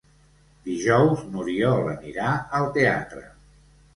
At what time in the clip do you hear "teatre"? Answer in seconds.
2.79-3.23